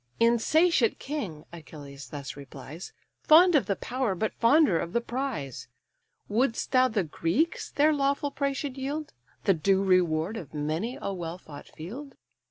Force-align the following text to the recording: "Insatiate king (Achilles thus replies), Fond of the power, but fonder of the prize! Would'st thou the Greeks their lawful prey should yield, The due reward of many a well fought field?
"Insatiate 0.19 0.97
king 0.97 1.45
(Achilles 1.53 2.09
thus 2.09 2.35
replies), 2.35 2.91
Fond 3.21 3.53
of 3.53 3.67
the 3.67 3.75
power, 3.75 4.15
but 4.15 4.33
fonder 4.33 4.79
of 4.79 4.93
the 4.93 4.99
prize! 4.99 5.67
Would'st 6.27 6.71
thou 6.71 6.87
the 6.87 7.03
Greeks 7.03 7.69
their 7.69 7.93
lawful 7.93 8.31
prey 8.31 8.53
should 8.53 8.79
yield, 8.79 9.13
The 9.43 9.53
due 9.53 9.83
reward 9.83 10.37
of 10.37 10.55
many 10.55 10.97
a 10.99 11.13
well 11.13 11.37
fought 11.37 11.67
field? 11.67 12.15